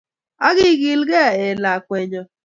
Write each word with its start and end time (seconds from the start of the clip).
Akikilkee 0.47 1.29
eeh 1.41 1.57
lakwenyon 1.63 2.25